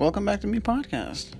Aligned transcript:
Welcome 0.00 0.24
back 0.24 0.40
to 0.40 0.46
me 0.46 0.60
podcast. 0.60 1.34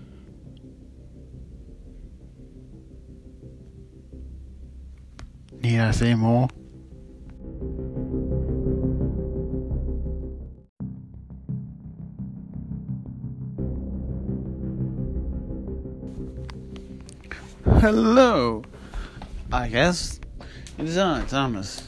Need 5.62 5.80
I 5.80 5.90
say 5.92 6.14
more? 6.14 6.46
Hello. 17.80 18.62
I 19.50 19.68
guess 19.68 20.20
it 20.76 20.84
is 20.84 20.98
I, 20.98 21.24
Thomas, 21.28 21.82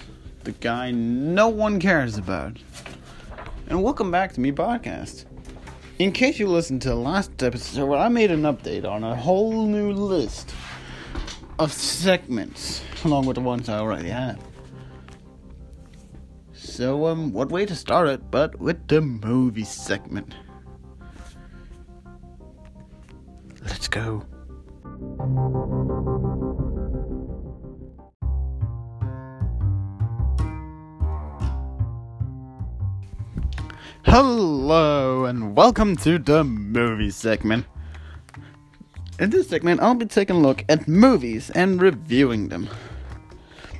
the 0.45 0.53
guy 0.53 0.91
no 0.91 1.49
one 1.49 1.79
cares 1.79 2.17
about. 2.17 2.57
And 3.69 3.83
welcome 3.83 4.11
back 4.11 4.33
to 4.33 4.41
me 4.41 4.53
podcast. 4.53 5.27
In 6.03 6.11
case 6.11 6.41
you 6.41 6.49
listened 6.49 6.83
to 6.83 6.89
the 6.89 6.97
last 6.97 7.41
episode, 7.45 7.95
I 7.95 8.09
made 8.09 8.33
an 8.33 8.43
update 8.43 8.85
on 8.85 9.05
a 9.05 9.15
whole 9.15 9.67
new 9.67 9.93
list 9.93 10.53
of 11.61 11.73
segments, 11.73 12.83
along 13.05 13.27
with 13.27 13.37
the 13.37 13.41
ones 13.41 13.69
I 13.69 13.79
already 13.79 14.09
have. 14.09 14.37
So, 16.55 17.07
um, 17.07 17.33
what 17.33 17.51
way 17.51 17.67
to 17.67 17.77
start 17.77 18.09
it 18.09 18.33
but 18.33 18.59
with 18.59 18.89
the 18.89 19.01
movie 19.01 19.63
segment? 19.63 20.35
Let's 23.63 23.87
go. 23.87 24.27
Hello 34.15 35.25
and 35.25 35.57
welcome 35.57 35.97
to 35.97 36.19
the 36.19 36.45
movie 36.45 37.09
segment. 37.09 37.65
In 39.19 39.31
this 39.31 39.49
segment, 39.49 39.81
I'll 39.81 39.95
be 39.95 40.05
taking 40.05 40.37
a 40.37 40.39
look 40.39 40.67
at 40.69 40.87
movies 40.87 41.49
and 41.49 41.81
reviewing 41.81 42.51
them. 42.51 42.69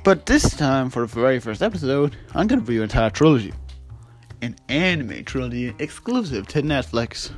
But 0.03 0.25
this 0.25 0.57
time, 0.57 0.89
for 0.89 1.01
the 1.01 1.05
very 1.05 1.39
first 1.39 1.61
episode, 1.61 2.17
I'm 2.33 2.47
gonna 2.47 2.61
review 2.61 2.79
an 2.79 2.85
entire 2.85 3.11
trilogy. 3.11 3.53
An 4.41 4.55
anime 4.69 5.23
trilogy 5.23 5.75
exclusive 5.77 6.47
to 6.47 6.63
Netflix. 6.63 7.29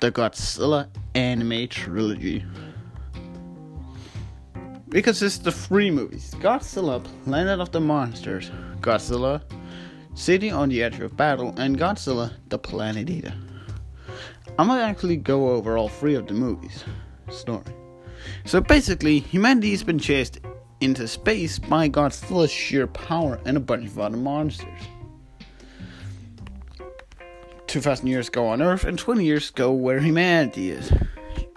The 0.00 0.10
Godzilla 0.10 0.88
anime 1.14 1.68
trilogy. 1.68 2.42
It 4.94 5.02
consists 5.02 5.40
the 5.40 5.52
three 5.52 5.90
movies 5.90 6.34
Godzilla, 6.40 7.04
Planet 7.24 7.60
of 7.60 7.70
the 7.70 7.82
Monsters, 7.82 8.50
Godzilla, 8.80 9.42
City 10.14 10.50
on 10.50 10.68
the 10.68 10.82
Edge 10.82 11.00
of 11.00 11.16
Battle, 11.16 11.52
and 11.56 11.76
Godzilla 11.76 12.32
the 12.48 12.58
Planet 12.58 13.10
Eater. 13.10 13.34
I'm 14.58 14.68
gonna 14.68 14.82
actually 14.82 15.16
go 15.16 15.50
over 15.50 15.76
all 15.76 15.88
three 15.88 16.14
of 16.14 16.28
the 16.28 16.34
movies' 16.34 16.84
story. 17.30 17.64
So 18.44 18.60
basically, 18.60 19.18
humanity's 19.18 19.82
been 19.82 19.98
chased 19.98 20.38
into 20.80 21.08
space 21.08 21.58
by 21.58 21.88
Godzilla's 21.88 22.50
sheer 22.50 22.86
power 22.86 23.40
and 23.44 23.56
a 23.56 23.60
bunch 23.60 23.86
of 23.86 23.98
other 23.98 24.16
monsters. 24.16 24.68
2,000 27.66 28.06
years 28.06 28.28
ago 28.28 28.46
on 28.46 28.62
Earth, 28.62 28.84
and 28.84 28.96
20 28.96 29.24
years 29.24 29.50
ago 29.50 29.72
where 29.72 29.98
humanity 29.98 30.70
is. 30.70 30.92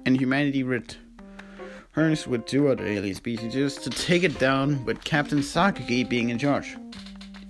And 0.05 0.19
humanity 0.19 0.64
returns 0.64 2.25
with 2.25 2.47
two 2.47 2.69
other 2.69 2.88
alien 2.88 3.14
species 3.14 3.75
to 3.75 3.89
take 3.92 4.23
it 4.23 4.39
down, 4.39 4.83
with 4.83 5.03
Captain 5.03 5.39
Sakaki 5.39 6.09
being 6.09 6.30
in 6.30 6.39
charge. 6.39 6.75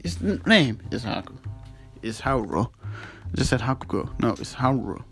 His 0.03 0.21
name 0.21 0.79
is 0.91 1.03
Haku. 1.03 1.35
Is 2.01 2.21
Hauro. 2.21 2.71
I 2.83 3.35
just 3.35 3.49
said 3.49 3.59
Hakugo. 3.61 4.09
No, 4.21 4.29
it's 4.31 4.53
Hauro. 4.53 5.03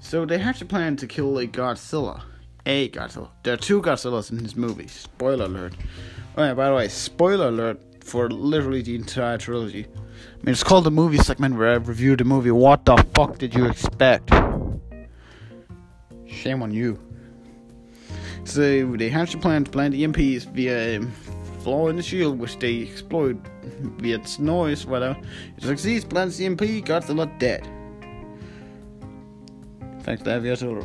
So 0.00 0.24
they 0.24 0.38
hatch 0.38 0.60
a 0.62 0.64
plan 0.64 0.96
to 0.96 1.06
kill 1.06 1.38
a 1.38 1.46
Godzilla. 1.46 2.22
A 2.66 2.88
Godzilla. 2.90 3.28
There 3.42 3.54
are 3.54 3.58
two 3.58 3.80
Godzillas 3.80 4.30
in 4.30 4.42
this 4.42 4.56
movie. 4.56 4.86
Spoiler 4.86 5.46
alert. 5.46 5.74
Oh 6.36 6.44
yeah, 6.44 6.54
by 6.54 6.68
the 6.68 6.74
way, 6.74 6.88
spoiler 6.88 7.48
alert 7.48 7.80
for 8.04 8.28
literally 8.30 8.82
the 8.82 8.94
entire 8.94 9.38
trilogy. 9.38 9.86
I 9.86 10.36
mean, 10.44 10.52
it's 10.52 10.64
called 10.64 10.84
the 10.84 10.90
movie 10.90 11.18
segment 11.18 11.56
where 11.56 11.70
I 11.70 11.74
review 11.74 12.16
the 12.16 12.24
movie. 12.24 12.50
What 12.50 12.84
the 12.84 12.96
fuck 13.14 13.38
did 13.38 13.54
you 13.54 13.66
expect? 13.66 14.30
Shame 16.26 16.62
on 16.62 16.72
you. 16.72 16.98
So 18.44 18.96
they 18.96 19.08
hatch 19.10 19.34
a 19.34 19.38
plan 19.38 19.64
to 19.64 19.70
plant 19.70 19.92
the 19.92 20.04
EMPs 20.04 20.44
via 20.46 21.00
um, 21.00 21.12
flaw 21.60 21.88
in 21.88 21.96
the 21.96 22.02
shield, 22.02 22.38
which 22.38 22.58
they 22.58 22.82
exploit 22.82 23.36
via 23.98 24.16
its 24.16 24.38
noise, 24.38 24.86
whatever. 24.86 25.18
It 25.56 25.62
succeeds, 25.64 26.04
plants 26.04 26.40
EMP, 26.40 26.60
Godzilla 26.60 27.26
dead. 27.38 27.68
Thanks 30.02 30.22
to 30.22 30.36
Aviator. 30.36 30.82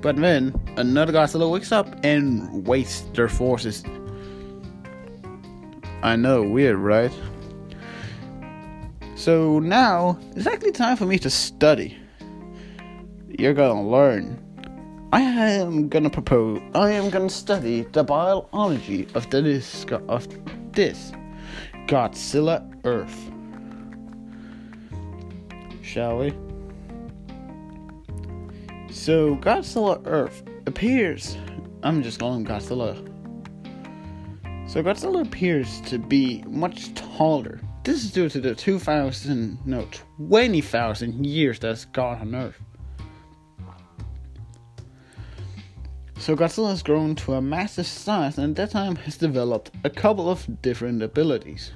But 0.00 0.16
then, 0.16 0.54
another 0.76 1.12
Godzilla 1.12 1.50
wakes 1.50 1.72
up 1.72 1.88
and 2.04 2.66
wastes 2.66 3.08
their 3.14 3.28
forces. 3.28 3.82
I 6.02 6.14
know, 6.16 6.42
weird, 6.42 6.76
right? 6.76 7.12
So 9.14 9.58
now, 9.58 10.18
it's 10.36 10.46
actually 10.46 10.72
time 10.72 10.96
for 10.96 11.06
me 11.06 11.18
to 11.20 11.30
study. 11.30 11.96
You're 13.28 13.54
gonna 13.54 13.88
learn. 13.88 14.45
I 15.12 15.20
am 15.22 15.88
gonna 15.88 16.10
propose. 16.10 16.60
I 16.74 16.90
am 16.90 17.10
gonna 17.10 17.30
study 17.30 17.82
the 17.92 18.02
biology 18.02 19.06
of 19.14 19.30
this 19.30 19.86
of 20.08 20.26
this 20.72 21.12
Godzilla 21.86 22.68
Earth. 22.84 23.30
Shall 25.82 26.18
we? 26.18 26.30
So 28.90 29.36
Godzilla 29.36 30.02
Earth 30.06 30.42
appears. 30.66 31.36
I'm 31.84 32.02
just 32.02 32.18
calling 32.18 32.44
Godzilla. 32.44 32.96
So 34.68 34.82
Godzilla 34.82 35.24
appears 35.24 35.80
to 35.82 35.98
be 35.98 36.42
much 36.48 36.92
taller. 36.94 37.60
This 37.84 38.04
is 38.04 38.10
due 38.10 38.28
to 38.28 38.40
the 38.40 38.52
2,000, 38.56 39.64
no, 39.64 39.86
20,000 40.18 41.24
years 41.24 41.60
that's 41.60 41.84
gone 41.84 42.20
on 42.20 42.34
Earth. 42.34 42.60
So 46.26 46.34
Godzilla 46.34 46.70
has 46.70 46.82
grown 46.82 47.14
to 47.14 47.34
a 47.34 47.40
massive 47.40 47.86
size 47.86 48.36
and 48.36 48.50
at 48.50 48.56
that 48.56 48.72
time 48.72 48.96
has 48.96 49.16
developed 49.16 49.70
a 49.84 49.90
couple 49.90 50.28
of 50.28 50.60
different 50.60 51.00
abilities. 51.00 51.70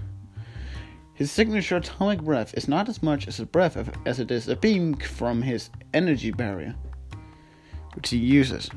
His 1.15 1.31
signature 1.31 1.77
atomic 1.77 2.21
breath 2.23 2.53
is 2.55 2.67
not 2.67 2.89
as 2.89 3.01
much 3.01 3.29
as 3.29 3.39
a 3.39 3.47
breath 3.47 3.77
as 4.07 4.19
it 4.19 4.33
is 4.33 4.49
a 4.49 4.57
beam 4.57 4.97
from 4.97 5.41
his 5.41 5.71
energy 5.95 6.33
barrier, 6.33 6.75
which 7.95 8.11
he 8.11 8.17
uses. 8.17 8.69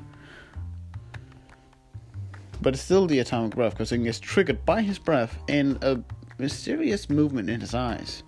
But 2.61 2.75
it's 2.75 2.83
still 2.83 3.07
the 3.07 3.17
atomic 3.17 3.55
breath 3.55 3.73
because 3.73 3.91
it 3.91 4.03
gets 4.03 4.19
triggered 4.19 4.63
by 4.67 4.83
his 4.83 4.99
breath 4.99 5.35
and 5.49 5.83
a 5.83 6.03
mysterious 6.37 7.09
movement 7.09 7.49
in 7.49 7.61
his 7.61 7.73
eyes. 7.73 8.21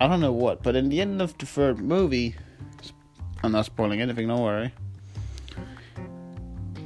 I 0.00 0.06
don't 0.06 0.20
know 0.20 0.30
what, 0.30 0.62
but 0.62 0.76
in 0.76 0.90
the 0.90 1.00
end 1.00 1.20
of 1.20 1.36
the 1.38 1.46
third 1.46 1.80
movie, 1.80 2.36
I'm 3.42 3.50
not 3.50 3.66
spoiling 3.66 4.00
anything, 4.00 4.28
don't 4.28 4.42
worry. 4.42 4.72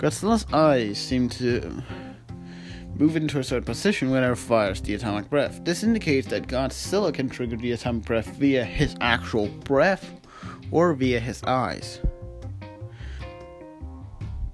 Godzilla's 0.01 0.47
eyes 0.51 0.97
seem 0.97 1.29
to 1.29 1.83
move 2.97 3.17
into 3.17 3.39
a 3.39 3.45
certain 3.45 3.65
position 3.65 4.11
whenever 4.11 4.35
fires 4.35 4.81
the 4.81 4.95
atomic 4.95 5.29
breath. 5.29 5.63
This 5.63 5.83
indicates 5.83 6.27
that 6.29 6.47
Godzilla 6.47 7.13
can 7.13 7.29
trigger 7.29 7.57
the 7.57 7.73
atomic 7.73 8.07
breath 8.07 8.29
via 8.37 8.65
his 8.65 8.97
actual 9.03 9.49
breath 9.49 10.11
or 10.71 10.95
via 10.95 11.21
his 11.21 11.43
eyes. 11.45 12.01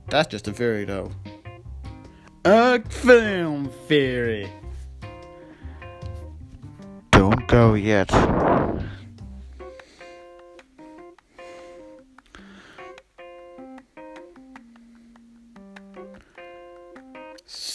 That's 0.09 0.29
just 0.29 0.49
a 0.49 0.53
theory, 0.53 0.85
though. 0.85 1.13
A 2.45 2.81
film 2.81 3.71
theory. 3.87 4.51
Don't 7.13 7.47
go 7.47 7.75
yet. 7.75 8.11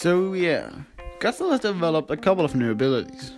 So 0.02 0.32
yeah, 0.32 0.68
Godzilla 1.20 1.52
has 1.52 1.60
developed 1.60 2.10
a 2.10 2.16
couple 2.16 2.44
of 2.44 2.56
new 2.56 2.72
abilities. 2.72 3.34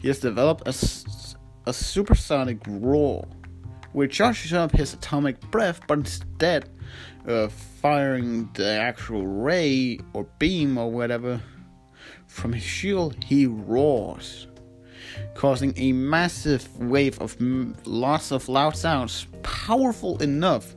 He 0.00 0.06
has 0.06 0.20
developed 0.20 0.62
a, 0.64 1.68
a 1.68 1.72
supersonic 1.72 2.58
roar, 2.68 3.26
which 3.90 4.12
charges 4.12 4.52
up 4.52 4.70
his 4.70 4.94
atomic 4.94 5.40
breath, 5.50 5.80
but 5.88 5.98
instead 5.98 6.68
of 7.26 7.52
firing 7.52 8.48
the 8.54 8.70
actual 8.70 9.26
ray 9.26 9.98
or 10.12 10.22
beam 10.38 10.78
or 10.78 10.88
whatever 10.88 11.40
from 12.28 12.52
his 12.52 12.62
shield, 12.62 13.16
he 13.24 13.48
roars, 13.48 14.46
causing 15.34 15.74
a 15.76 15.90
massive 15.90 16.68
wave 16.78 17.20
of 17.20 17.36
lots 17.88 18.30
of 18.30 18.48
loud 18.48 18.76
sounds, 18.76 19.26
powerful 19.42 20.16
enough 20.22 20.76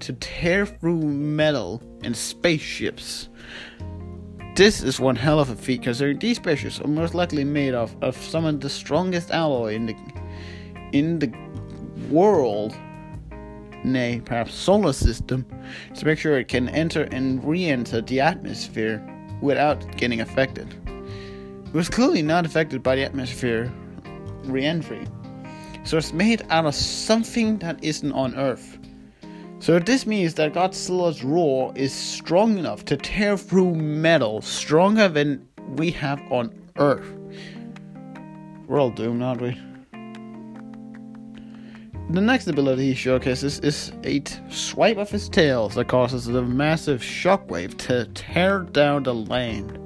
to 0.00 0.12
tear 0.12 0.66
through 0.66 1.00
metal 1.00 1.82
and 2.04 2.14
spaceships. 2.14 3.29
This 4.60 4.82
is 4.82 5.00
one 5.00 5.16
hell 5.16 5.40
of 5.40 5.48
a 5.48 5.56
feat, 5.56 5.84
considering 5.84 6.18
these 6.18 6.36
spaceships 6.36 6.82
are 6.82 6.86
most 6.86 7.14
likely 7.14 7.44
made 7.44 7.72
of, 7.72 7.96
of 8.02 8.14
some 8.14 8.44
of 8.44 8.60
the 8.60 8.68
strongest 8.68 9.30
alloy 9.30 9.74
in 9.74 9.86
the 9.86 9.96
in 10.92 11.18
the 11.18 11.32
world, 12.10 12.76
nay, 13.84 14.20
perhaps 14.22 14.52
solar 14.52 14.92
system, 14.92 15.46
to 15.94 16.04
make 16.04 16.18
sure 16.18 16.38
it 16.38 16.48
can 16.48 16.68
enter 16.68 17.04
and 17.04 17.42
re 17.42 17.64
enter 17.70 18.02
the 18.02 18.20
atmosphere 18.20 19.02
without 19.40 19.80
getting 19.96 20.20
affected. 20.20 20.68
It 21.64 21.72
was 21.72 21.88
clearly 21.88 22.20
not 22.20 22.44
affected 22.44 22.82
by 22.82 22.96
the 22.96 23.02
atmosphere 23.02 23.72
re 24.44 24.66
entry. 24.66 25.06
So 25.84 25.96
it's 25.96 26.12
made 26.12 26.42
out 26.50 26.66
of 26.66 26.74
something 26.74 27.56
that 27.60 27.82
isn't 27.82 28.12
on 28.12 28.34
Earth. 28.34 28.78
So 29.60 29.78
this 29.78 30.06
means 30.06 30.34
that 30.34 30.54
Godzilla's 30.54 31.22
roar 31.22 31.72
is 31.76 31.92
strong 31.92 32.56
enough 32.56 32.86
to 32.86 32.96
tear 32.96 33.36
through 33.36 33.74
metal, 33.74 34.40
stronger 34.40 35.06
than 35.06 35.46
we 35.76 35.90
have 35.90 36.18
on 36.32 36.54
Earth. 36.76 37.14
We're 38.66 38.80
all 38.80 38.90
doomed, 38.90 39.22
aren't 39.22 39.42
we? 39.42 39.58
The 42.08 42.22
next 42.22 42.48
ability 42.48 42.86
he 42.86 42.94
showcases 42.94 43.60
is 43.60 43.92
a 44.02 44.22
swipe 44.48 44.96
of 44.96 45.10
his 45.10 45.28
tail 45.28 45.68
that 45.68 45.88
causes 45.88 46.26
a 46.26 46.40
massive 46.40 47.02
shockwave 47.02 47.76
to 47.86 48.06
tear 48.14 48.60
down 48.60 49.02
the 49.02 49.14
land. 49.14 49.76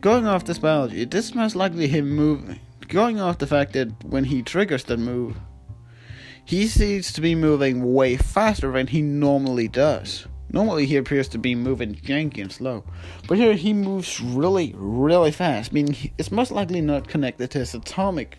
Going 0.00 0.26
off 0.26 0.44
this 0.44 0.58
biology, 0.58 1.04
this 1.04 1.26
is 1.26 1.34
most 1.36 1.54
likely 1.54 1.86
him 1.86 2.10
moving. 2.10 2.58
Going 2.88 3.20
off 3.20 3.38
the 3.38 3.46
fact 3.46 3.74
that 3.74 3.92
when 4.04 4.24
he 4.24 4.42
triggers 4.42 4.82
that 4.84 4.98
move, 4.98 5.36
he 6.46 6.68
seems 6.68 7.12
to 7.12 7.20
be 7.20 7.34
moving 7.34 7.92
way 7.92 8.16
faster 8.16 8.70
than 8.70 8.86
he 8.86 9.02
normally 9.02 9.66
does. 9.66 10.28
Normally 10.52 10.86
he 10.86 10.96
appears 10.96 11.26
to 11.30 11.38
be 11.38 11.56
moving 11.56 11.96
janky 11.96 12.40
and 12.40 12.52
slow, 12.52 12.84
but 13.26 13.36
here 13.36 13.54
he 13.54 13.72
moves 13.72 14.20
really, 14.20 14.72
really 14.76 15.32
fast. 15.32 15.72
Meaning 15.72 16.12
it's 16.16 16.30
most 16.30 16.52
likely 16.52 16.80
not 16.80 17.08
connected 17.08 17.50
to 17.50 17.58
his 17.58 17.74
atomic 17.74 18.38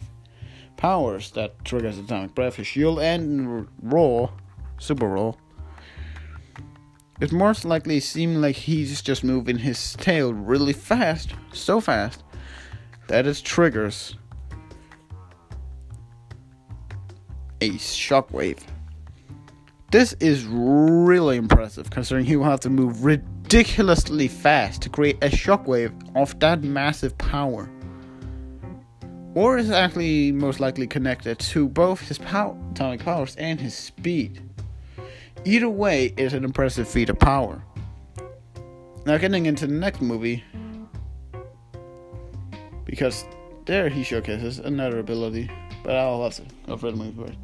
powers 0.77 1.31
that 1.31 1.65
triggers 1.65 1.97
atomic 1.97 2.33
breath, 2.33 2.55
his 2.55 2.67
shield, 2.67 2.99
and 2.99 3.67
roar, 3.83 4.31
super 4.79 5.09
roar. 5.09 5.35
It 7.19 7.33
most 7.33 7.65
likely 7.65 7.99
seems 7.99 8.37
like 8.37 8.55
he's 8.55 9.01
just 9.01 9.25
moving 9.25 9.57
his 9.57 9.97
tail 9.97 10.33
really 10.33 10.73
fast, 10.73 11.33
so 11.51 11.81
fast 11.81 12.23
that 13.07 13.27
it 13.27 13.41
triggers 13.43 14.15
a 17.61 17.71
shockwave. 17.71 18.59
This 19.91 20.13
is 20.19 20.45
really 20.45 21.37
impressive 21.37 21.89
considering 21.89 22.25
he 22.25 22.35
will 22.35 22.45
have 22.45 22.59
to 22.61 22.69
move 22.69 23.05
ridiculously 23.05 24.27
fast 24.27 24.81
to 24.81 24.89
create 24.89 25.17
a 25.21 25.29
shockwave 25.29 25.93
of 26.15 26.37
that 26.39 26.61
massive 26.61 27.17
power. 27.17 27.69
Or 29.33 29.57
is 29.57 29.71
actually 29.71 30.31
most 30.31 30.59
likely 30.59 30.87
connected 30.87 31.39
to 31.39 31.69
both 31.69 32.01
his 32.01 32.17
power, 32.17 32.57
atomic 32.71 33.03
powers 33.03 33.35
and 33.37 33.61
his 33.61 33.73
speed. 33.73 34.41
Either 35.45 35.69
way, 35.69 36.13
it's 36.17 36.33
an 36.33 36.43
impressive 36.43 36.87
feat 36.87 37.09
of 37.09 37.17
power. 37.19 37.61
Now, 39.05 39.17
getting 39.17 39.45
into 39.45 39.67
the 39.67 39.73
next 39.73 40.01
movie, 40.01 40.43
because 42.83 43.23
there 43.65 43.87
he 43.87 44.03
showcases 44.03 44.59
another 44.59 44.99
ability, 44.99 45.49
but 45.83 45.95
I'll 45.95 46.23
have 46.23 46.35
to 46.35 46.43
go 46.65 46.75
for 46.75 46.91
the 46.91 46.97
movie 46.97 47.25
first. 47.25 47.37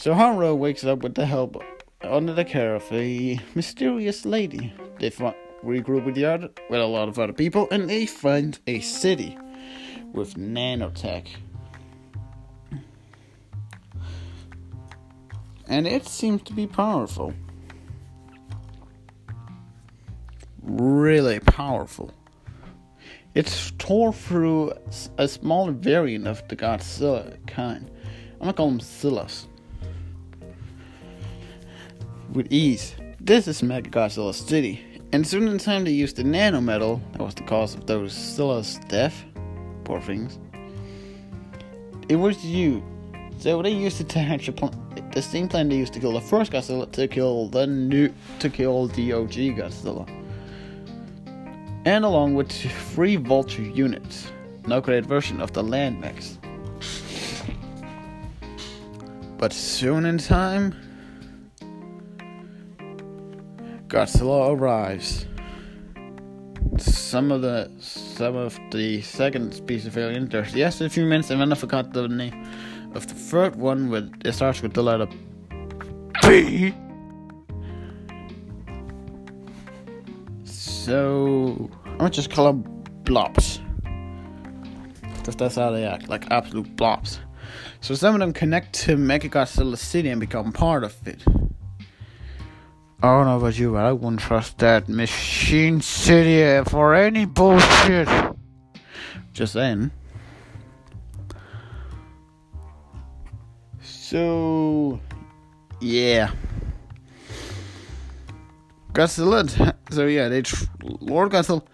So 0.00 0.14
Haru 0.14 0.54
wakes 0.54 0.82
up 0.82 1.02
with 1.02 1.14
the 1.14 1.26
help 1.26 1.62
under 2.00 2.32
the 2.32 2.42
care 2.42 2.74
of 2.74 2.90
a 2.90 3.38
mysterious 3.54 4.24
lady. 4.24 4.72
They 4.98 5.10
find, 5.10 5.34
regroup 5.62 6.06
with 6.06 6.14
the 6.14 6.24
other, 6.24 6.48
with 6.70 6.80
a 6.80 6.86
lot 6.86 7.10
of 7.10 7.18
other 7.18 7.34
people, 7.34 7.68
and 7.70 7.90
they 7.90 8.06
find 8.06 8.58
a 8.66 8.80
city 8.80 9.36
with 10.14 10.36
nanotech. 10.36 11.26
and 15.68 15.86
it 15.86 16.06
seems 16.06 16.40
to 16.44 16.54
be 16.54 16.66
powerful. 16.66 17.34
Really 20.62 21.40
powerful. 21.40 22.14
It's 23.34 23.72
tore 23.76 24.14
through 24.14 24.72
a 25.18 25.28
small 25.28 25.70
variant 25.72 26.26
of 26.26 26.48
the 26.48 26.56
Godzilla 26.56 27.36
kind. 27.46 27.90
I'm 28.40 28.46
gonna 28.46 28.52
call 28.54 28.70
them 28.70 28.80
Zillas. 28.80 29.46
With 32.32 32.52
ease. 32.52 32.94
This 33.20 33.48
is 33.48 33.60
Mechagodzilla 33.60 34.32
City. 34.32 34.80
And 35.12 35.26
soon 35.26 35.48
in 35.48 35.58
time 35.58 35.84
they 35.84 35.90
used 35.90 36.16
the 36.16 36.22
nanometal 36.22 37.00
that 37.12 37.22
was 37.22 37.34
the 37.34 37.42
cause 37.42 37.74
of 37.74 37.86
those 37.86 38.12
Zillas' 38.12 38.86
death. 38.88 39.24
Poor 39.84 40.00
things. 40.00 40.38
It 42.08 42.16
was 42.16 42.44
you. 42.44 42.84
So 43.38 43.60
they 43.62 43.70
used 43.70 44.00
it 44.00 44.08
to 44.10 44.20
hatch 44.20 44.46
a 44.46 44.52
plan 44.52 44.72
the 45.12 45.22
same 45.22 45.48
plan 45.48 45.68
they 45.68 45.76
used 45.76 45.92
to 45.94 46.00
kill 46.00 46.12
the 46.12 46.20
first 46.20 46.52
Godzilla 46.52 46.90
to 46.92 47.08
kill 47.08 47.48
the 47.48 47.66
new 47.66 48.12
to 48.38 48.48
kill 48.48 48.86
the 48.88 49.12
OG 49.12 49.32
Godzilla. 49.58 50.08
And 51.84 52.04
along 52.04 52.34
with 52.34 52.52
three 52.52 53.16
Vulture 53.16 53.62
units, 53.62 54.30
an 54.64 54.70
upgraded 54.70 55.06
version 55.06 55.40
of 55.40 55.52
the 55.52 55.62
Land 55.62 56.00
Mechs. 56.00 56.38
But 59.38 59.52
soon 59.52 60.04
in 60.04 60.18
time, 60.18 60.74
Godzilla 63.90 64.56
arrives. 64.56 65.26
Some 66.78 67.32
of 67.32 67.42
the 67.42 67.68
some 67.80 68.36
of 68.36 68.56
the 68.70 69.02
second 69.02 69.52
species 69.52 69.86
of 69.86 69.98
alien. 69.98 70.28
There's 70.28 70.54
yes, 70.54 70.80
a 70.80 70.88
few 70.88 71.04
minutes, 71.04 71.30
and 71.30 71.40
then 71.40 71.52
I 71.52 71.56
forgot 71.56 71.92
the 71.92 72.06
name 72.06 72.48
of 72.94 73.08
the 73.08 73.14
third 73.14 73.56
one 73.56 73.90
with 73.90 74.12
it 74.24 74.32
starts 74.32 74.62
with 74.62 74.74
the 74.74 74.82
letter 74.84 75.08
B. 76.22 76.72
So 80.44 81.68
I'm 81.84 81.98
gonna 81.98 82.10
just 82.10 82.30
call 82.30 82.52
them 82.52 82.84
blobs. 83.02 83.60
Because 85.18 85.34
that's 85.34 85.56
how 85.56 85.72
they 85.72 85.84
act, 85.84 86.08
like 86.08 86.30
absolute 86.30 86.76
blobs. 86.76 87.18
So 87.80 87.96
some 87.96 88.14
of 88.14 88.20
them 88.20 88.32
connect 88.32 88.72
to 88.84 88.96
Mechagodzilla 88.96 89.76
City 89.76 90.10
and 90.10 90.20
become 90.20 90.52
part 90.52 90.84
of 90.84 90.94
it. 91.08 91.24
Oh, 93.02 93.08
I 93.08 93.16
don't 93.16 93.26
know 93.26 93.38
about 93.38 93.58
you, 93.58 93.72
but 93.72 93.84
I 93.84 93.92
wouldn't 93.92 94.20
trust 94.20 94.58
that 94.58 94.88
Machine 94.88 95.80
City 95.80 96.62
for 96.68 96.94
any 96.94 97.24
bullshit. 97.24 98.08
Just 99.32 99.54
saying. 99.54 99.90
So, 103.80 105.00
yeah. 105.80 106.30
Godzilla. 108.92 109.76
So 109.90 110.06
yeah, 110.06 110.28
they 110.28 110.42
tr- 110.42 110.66
Lord 111.00 111.32
Godzilla 111.32 111.64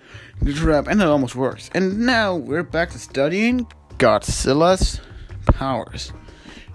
the 0.41 0.55
trap, 0.55 0.87
and 0.87 1.03
it 1.03 1.07
almost 1.07 1.37
works. 1.37 1.69
And 1.75 2.07
now 2.07 2.35
we're 2.35 2.63
back 2.63 2.89
to 2.93 2.99
studying 2.99 3.67
Godzilla's 3.99 5.03
powers, 5.45 6.15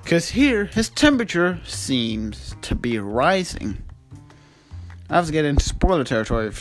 because 0.03 0.29
here 0.29 0.65
his 0.65 0.89
temperature 0.89 1.59
seems 1.65 2.55
to 2.61 2.75
be 2.75 2.99
rising. 2.99 3.81
I 5.11 5.15
have 5.15 5.25
to 5.25 5.33
get 5.33 5.43
into 5.43 5.61
spoiler 5.61 6.05
territory. 6.05 6.53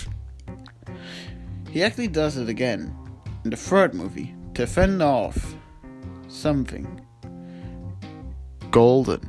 He 1.70 1.84
actually 1.84 2.08
does 2.08 2.36
it 2.36 2.48
again 2.48 2.92
in 3.44 3.50
the 3.50 3.56
third 3.56 3.94
movie 3.94 4.34
to 4.54 4.66
fend 4.66 5.00
off 5.00 5.54
something 6.26 7.00
golden. 8.72 9.20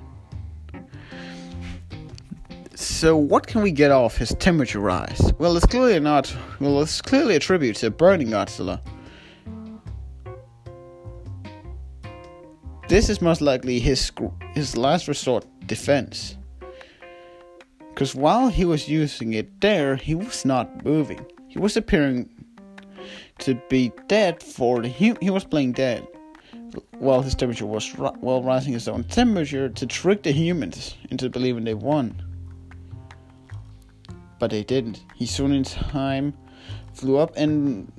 So 2.73 3.15
what 3.15 3.45
can 3.45 3.61
we 3.61 3.71
get 3.71 3.91
off 3.91 4.17
his 4.17 4.33
temperature 4.39 4.79
rise? 4.79 5.31
Well, 5.37 5.55
it's 5.55 5.67
clearly 5.67 5.99
not. 5.99 6.35
Well, 6.59 6.81
it's 6.81 6.99
clearly 6.99 7.35
a 7.35 7.39
tribute 7.39 7.75
to 7.77 7.91
burning 7.91 8.29
Godzilla. 8.29 8.81
This 12.89 13.07
is 13.07 13.21
most 13.21 13.41
likely 13.41 13.79
his 13.79 14.11
his 14.53 14.75
last 14.75 15.07
resort 15.07 15.45
defense. 15.67 16.37
Because 17.93 18.15
while 18.15 18.49
he 18.49 18.65
was 18.65 18.87
using 18.87 19.33
it 19.33 19.61
there, 19.61 19.95
he 19.95 20.15
was 20.15 20.45
not 20.45 20.83
moving. 20.83 21.25
He 21.47 21.59
was 21.59 21.75
appearing 21.77 22.29
to 23.39 23.55
be 23.69 23.91
dead 24.07 24.41
for 24.41 24.81
the 24.81 24.87
he, 24.87 25.15
he 25.21 25.29
was 25.29 25.43
playing 25.43 25.73
dead 25.73 26.07
while 26.99 27.21
his 27.21 27.35
temperature 27.35 27.65
was 27.65 27.89
while 27.95 28.43
rising 28.43 28.73
his 28.73 28.87
own 28.87 29.03
temperature 29.03 29.67
to 29.67 29.85
trick 29.85 30.23
the 30.23 30.31
humans 30.31 30.95
into 31.09 31.29
believing 31.29 31.63
they 31.63 31.73
won. 31.73 32.23
But 34.39 34.51
they 34.51 34.63
didn't. 34.63 35.03
He 35.15 35.25
soon 35.25 35.51
in 35.51 35.63
time 35.63 36.33
flew 36.93 37.17
up 37.17 37.33
and 37.35 37.91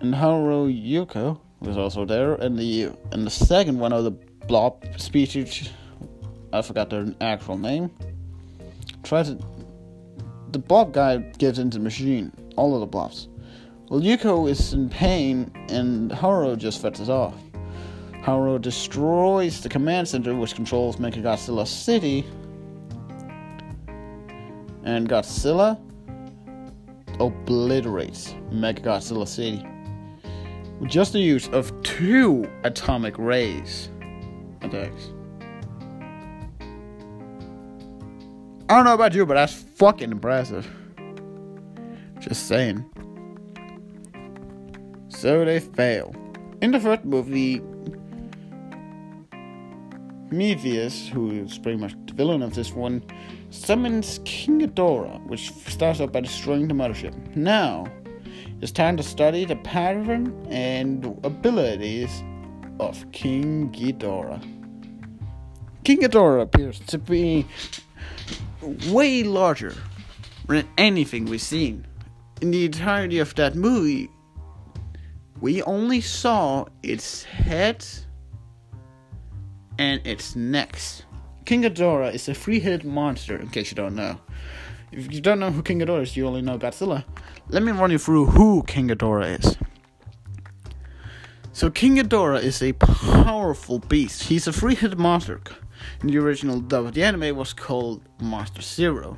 and 0.00 0.14
Haru 0.14 0.72
Yuko 0.72 1.40
was 1.60 1.76
also 1.76 2.04
there 2.04 2.34
and 2.34 2.58
the 2.58 2.90
and 3.12 3.26
the 3.26 3.30
second 3.30 3.78
one 3.78 3.92
of 3.92 4.04
the 4.04 4.12
blob 4.46 4.84
species 4.96 5.70
I 6.52 6.62
forgot 6.62 6.90
their 6.90 7.06
actual 7.20 7.56
name. 7.56 7.90
try 9.02 9.22
to 9.22 9.38
the 10.52 10.58
blob 10.58 10.92
guy 10.92 11.18
gets 11.18 11.58
into 11.58 11.78
the 11.78 11.84
machine, 11.84 12.32
all 12.56 12.74
of 12.74 12.80
the 12.80 12.86
blobs. 12.86 13.28
Well, 13.88 14.00
Yuko 14.00 14.50
is 14.50 14.72
in 14.72 14.88
pain, 14.88 15.50
and 15.68 16.10
Haru 16.10 16.56
just 16.56 16.82
fights 16.82 17.08
off. 17.08 17.34
Haru 18.22 18.58
destroys 18.58 19.60
the 19.60 19.68
command 19.68 20.08
center, 20.08 20.34
which 20.34 20.54
controls 20.54 20.96
Mechagodzilla 20.96 21.66
City, 21.66 22.26
and 24.84 25.08
Godzilla 25.08 25.80
obliterates 27.20 28.34
Mechagodzilla 28.50 29.26
City 29.26 29.64
with 30.80 30.90
just 30.90 31.12
the 31.12 31.20
use 31.20 31.48
of 31.48 31.70
two 31.82 32.50
atomic 32.64 33.16
rays 33.18 33.90
attacks. 34.62 35.12
I 38.70 38.76
don't 38.76 38.84
know 38.84 38.94
about 38.94 39.14
you, 39.14 39.26
but 39.26 39.34
that's 39.34 39.52
fucking 39.52 40.12
impressive. 40.12 40.64
Just 42.20 42.46
saying. 42.46 42.84
So 45.08 45.44
they 45.44 45.58
fail. 45.58 46.14
In 46.60 46.70
the 46.70 46.78
first 46.78 47.04
movie, 47.04 47.58
Mephius, 50.30 51.08
who 51.08 51.32
is 51.32 51.58
pretty 51.58 51.78
much 51.78 51.96
the 52.06 52.14
villain 52.14 52.42
of 52.42 52.54
this 52.54 52.72
one, 52.72 53.02
summons 53.50 54.20
King 54.24 54.60
Ghidorah, 54.60 55.26
which 55.26 55.50
starts 55.66 55.98
off 55.98 56.12
by 56.12 56.20
destroying 56.20 56.68
the 56.68 56.74
mothership. 56.74 57.34
Now, 57.34 57.88
it's 58.60 58.70
time 58.70 58.96
to 58.98 59.02
study 59.02 59.44
the 59.44 59.56
pattern 59.56 60.46
and 60.48 61.04
abilities 61.24 62.22
of 62.78 63.04
King 63.10 63.72
Ghidorah. 63.72 64.40
King 65.82 66.02
Ghidorah 66.02 66.42
appears 66.42 66.78
to 66.86 66.98
be 66.98 67.48
way 68.62 69.22
larger 69.22 69.74
than 70.46 70.68
anything 70.78 71.24
we've 71.26 71.40
seen. 71.40 71.86
In 72.40 72.50
the 72.50 72.64
entirety 72.64 73.18
of 73.18 73.34
that 73.34 73.54
movie, 73.54 74.10
we 75.40 75.62
only 75.62 76.00
saw 76.00 76.66
its 76.82 77.22
head 77.22 77.84
and 79.78 80.00
its 80.06 80.36
necks. 80.36 81.04
King 81.44 81.62
Ghidorah 81.62 82.12
is 82.12 82.28
a 82.28 82.34
three-headed 82.34 82.84
monster, 82.84 83.36
in 83.36 83.48
case 83.48 83.70
you 83.70 83.74
don't 83.74 83.94
know. 83.94 84.20
If 84.92 85.12
you 85.12 85.20
don't 85.20 85.40
know 85.40 85.50
who 85.50 85.62
King 85.62 85.80
Ghidorah 85.80 86.02
is, 86.02 86.16
you 86.16 86.26
only 86.26 86.42
know 86.42 86.58
Godzilla. 86.58 87.04
Let 87.48 87.62
me 87.62 87.72
run 87.72 87.90
you 87.90 87.98
through 87.98 88.26
who 88.26 88.62
King 88.64 88.88
Ghidorah 88.88 89.38
is. 89.38 89.56
So 91.52 91.70
King 91.70 91.96
Ghidorah 91.96 92.42
is 92.42 92.62
a 92.62 92.72
powerful 92.74 93.78
beast. 93.78 94.24
He's 94.24 94.46
a 94.46 94.52
three-headed 94.52 94.98
monster. 94.98 95.40
In 96.02 96.08
the 96.08 96.18
original 96.18 96.60
dub 96.60 96.86
of 96.86 96.94
the 96.94 97.02
anime 97.02 97.36
was 97.36 97.52
called 97.52 98.02
Monster 98.20 98.62
Zero. 98.62 99.16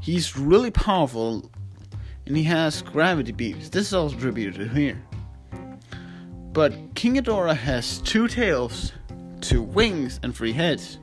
He's 0.00 0.36
really 0.38 0.70
powerful 0.70 1.50
and 2.26 2.36
he 2.36 2.44
has 2.44 2.82
gravity 2.82 3.32
beams. 3.32 3.70
This 3.70 3.88
is 3.88 3.94
also 3.94 4.16
attributed 4.16 4.70
here. 4.72 5.02
But 6.52 6.94
King 6.94 7.16
Ghidorah 7.16 7.56
has 7.56 7.98
two 7.98 8.28
tails, 8.28 8.92
two 9.40 9.62
wings, 9.62 10.20
and 10.22 10.34
three 10.36 10.52
heads, 10.52 10.98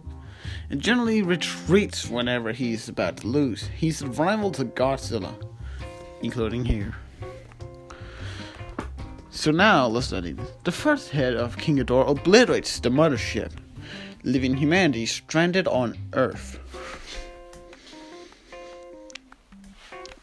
and 0.69 0.81
generally 0.81 1.21
retreats 1.21 2.09
whenever 2.09 2.51
he's 2.51 2.89
about 2.89 3.17
to 3.17 3.27
lose. 3.27 3.69
He's 3.75 4.01
a 4.01 4.07
rival 4.07 4.51
to 4.51 4.65
Godzilla, 4.65 5.33
including 6.21 6.65
here. 6.65 6.95
So 9.45 9.51
now 9.51 9.85
let's 9.85 10.07
study. 10.07 10.35
The 10.63 10.71
first 10.71 11.11
head 11.11 11.35
of 11.35 11.55
King 11.55 11.77
Ghidorah 11.77 12.09
obliterates 12.09 12.79
the 12.79 12.89
mothership, 12.89 13.51
leaving 14.23 14.57
humanity 14.57 15.05
stranded 15.05 15.67
on 15.67 15.95
Earth. 16.13 16.57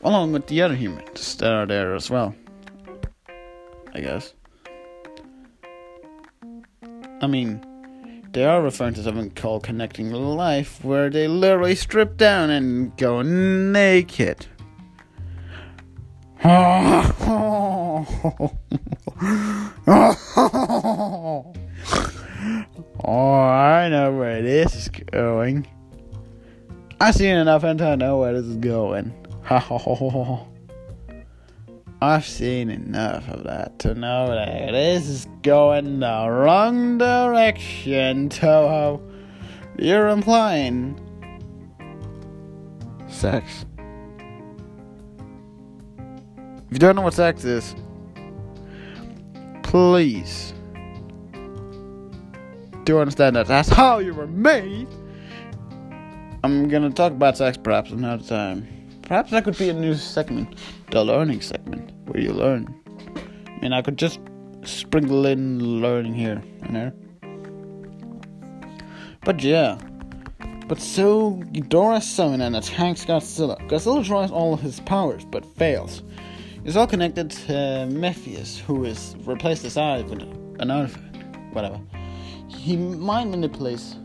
Along 0.03 0.33
with 0.33 0.49
the 0.49 0.61
other 0.61 0.75
humans 0.75 1.37
that 1.37 1.53
are 1.53 1.67
there 1.67 1.95
as 1.95 2.11
well. 2.11 2.35
I 3.95 4.01
guess. 4.01 4.35
I 7.21 7.29
mean, 7.29 7.65
they 8.33 8.45
are 8.45 8.61
referring 8.61 8.95
to 8.95 9.05
something 9.05 9.31
called 9.31 9.63
connecting 9.63 10.11
life, 10.11 10.83
where 10.83 11.11
they 11.11 11.29
literally 11.29 11.77
strip 11.77 12.17
down 12.17 12.51
and 12.51 12.97
go 12.97 13.23
naked. 13.23 14.47
oh, 19.87 21.53
I 23.05 23.89
know 23.89 24.13
where 24.17 24.43
this 24.43 24.75
is 24.75 24.89
going. 24.89 25.67
I've 27.01 27.15
seen 27.15 27.37
enough 27.37 27.63
and 27.65 27.81
I 27.81 27.95
know 27.95 28.19
where 28.19 28.33
this 28.33 28.47
is 28.47 28.57
going. 28.57 29.13
I've 32.03 32.27
seen 32.27 32.71
enough 32.71 33.29
of 33.29 33.45
that 33.45 33.79
to 33.81 33.95
know 33.95 34.35
that 34.35 34.73
this 34.73 35.07
is 35.07 35.29
going 35.43 36.01
the 36.01 36.29
wrong 36.29 36.99
direction, 36.99 38.29
Toho. 38.29 39.01
You're 39.79 40.09
implying 40.09 40.99
sex. 43.09 43.65
If 46.73 46.73
you 46.73 46.79
don't 46.79 46.97
know 46.97 47.03
what 47.03 47.15
sex 47.15 47.45
is, 47.45 47.77
please 49.73 50.53
do 52.85 52.93
you 52.93 52.99
understand 52.99 53.35
that 53.35 53.47
that's 53.47 53.71
how 53.71 54.01
you 54.01 54.13
were 54.13 54.27
made. 54.27 54.87
I'm 56.45 56.69
gonna 56.69 56.91
talk 56.91 57.13
about 57.13 57.39
sex 57.39 57.57
perhaps 57.57 57.91
another 57.91 58.23
time. 58.23 58.69
Perhaps 59.01 59.31
that 59.31 59.45
could 59.45 59.57
be 59.57 59.71
a 59.71 59.73
new 59.73 59.95
segment, 59.95 60.59
the 60.91 61.03
learning 61.03 61.41
segment, 61.41 61.91
where 62.05 62.23
you 62.23 62.35
learn. 62.35 62.69
I 63.47 63.61
mean, 63.63 63.73
I 63.73 63.81
could 63.81 63.97
just 63.97 64.21
sprinkle 64.63 65.25
in 65.25 65.81
learning 65.81 66.13
here 66.17 66.43
and 66.65 66.77
there. 66.77 66.93
But 69.25 69.43
yeah. 69.43 69.79
But 70.69 70.81
so 70.81 71.41
Ghidorah 71.55 72.03
summons 72.03 72.43
and 72.43 72.57
attacks 72.57 73.07
Godzilla. 73.07 73.59
Godzilla 73.71 74.05
tries 74.05 74.31
all 74.31 74.57
his 74.57 74.81
powers, 74.81 75.25
but 75.25 75.47
fails. 75.57 76.03
It's 76.65 76.77
all 76.77 76.87
connected 76.87 77.31
to 77.33 77.89
Mephius, 77.91 78.61
who 78.61 78.85
is 78.85 79.17
replaced 79.25 79.65
his 79.65 79.77
eye 79.77 80.01
with 80.03 80.23
an 80.61 80.71
artifact. 80.71 81.17
Whatever. 81.53 81.81
He 82.47 82.77
mind 82.77 83.33
manipulates 83.33 83.97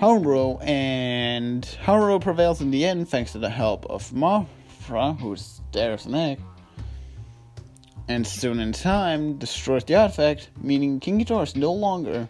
Haru, 0.00 0.56
and 0.60 1.64
Haru 1.82 2.18
prevails 2.18 2.62
in 2.62 2.70
the 2.70 2.86
end 2.86 3.10
thanks 3.10 3.32
to 3.32 3.38
the 3.38 3.50
help 3.50 3.84
of 3.86 4.10
Mothra, 4.10 5.20
who's 5.20 5.60
there 5.72 5.92
as 5.92 6.06
an 6.06 6.14
egg. 6.14 6.40
And 8.08 8.26
soon 8.26 8.58
in 8.58 8.72
time, 8.72 9.36
destroys 9.36 9.84
the 9.84 9.94
artifact, 9.96 10.48
meaning 10.60 10.98
King 10.98 11.20
Ghidorah 11.20 11.42
is 11.42 11.56
no 11.56 11.74
longer 11.74 12.26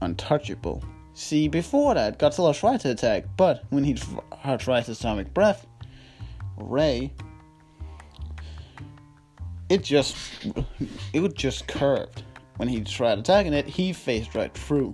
untouchable. 0.00 0.82
See, 1.12 1.48
before 1.48 1.92
that, 1.92 2.18
Godzilla 2.18 2.58
tried 2.58 2.80
to 2.80 2.90
attack, 2.90 3.26
but 3.36 3.64
when 3.68 3.84
he 3.84 3.94
tried 4.58 4.86
his 4.86 4.98
atomic 4.98 5.34
breath, 5.34 5.66
Ray 6.56 7.12
it 9.68 9.82
just 9.82 10.16
it 11.12 11.20
would 11.20 11.36
just 11.36 11.66
curved. 11.68 12.22
When 12.56 12.68
he 12.68 12.80
tried 12.82 13.18
attacking 13.18 13.52
it, 13.52 13.66
he 13.66 13.92
faced 13.92 14.34
right 14.34 14.52
through. 14.54 14.92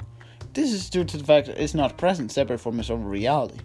This 0.55 0.73
is 0.73 0.89
due 0.89 1.05
to 1.05 1.19
the 1.19 1.25
fact 1.25 1.47
that 1.47 1.63
it's 1.63 1.75
not 1.75 1.99
present 1.99 2.33
separate 2.33 2.59
from 2.59 2.79
his 2.79 2.91
own 2.91 3.05
reality. 3.05 3.61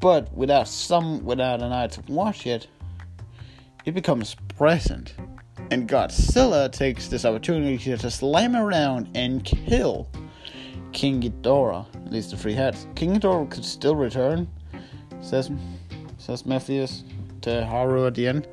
But 0.00 0.32
without 0.34 0.68
some 0.68 1.24
without 1.24 1.62
an 1.62 1.72
eye 1.72 1.86
to 1.88 2.02
watch 2.08 2.46
it, 2.46 2.66
it 3.84 3.92
becomes 3.92 4.36
present. 4.56 5.14
And 5.70 5.88
Godzilla 5.88 6.70
takes 6.70 7.08
this 7.08 7.24
opportunity 7.24 7.78
to 7.96 8.10
slam 8.10 8.54
around 8.54 9.08
and 9.14 9.42
kill 9.44 10.08
King 10.92 11.22
Ghidorah, 11.22 11.86
at 12.06 12.12
least 12.12 12.30
the 12.30 12.36
three 12.36 12.52
heads. 12.52 12.86
King 12.94 13.18
Ghidorah 13.18 13.50
could 13.50 13.64
still 13.64 13.96
return, 13.96 14.48
says 15.20 15.50
says 16.18 16.44
Mephius 16.44 17.02
to 17.42 17.64
Haru 17.66 18.06
at 18.06 18.14
the 18.14 18.28
end. 18.28 18.46